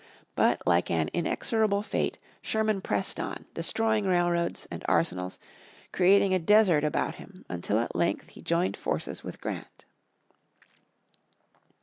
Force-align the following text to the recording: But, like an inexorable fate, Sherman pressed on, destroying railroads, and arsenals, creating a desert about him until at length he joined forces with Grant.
But, 0.35 0.65
like 0.65 0.89
an 0.89 1.11
inexorable 1.13 1.83
fate, 1.83 2.17
Sherman 2.41 2.81
pressed 2.81 3.19
on, 3.19 3.45
destroying 3.53 4.07
railroads, 4.07 4.67
and 4.71 4.83
arsenals, 4.87 5.37
creating 5.91 6.33
a 6.33 6.39
desert 6.39 6.83
about 6.83 7.17
him 7.21 7.45
until 7.49 7.77
at 7.77 7.95
length 7.95 8.29
he 8.29 8.41
joined 8.41 8.75
forces 8.75 9.23
with 9.23 9.39
Grant. 9.39 9.85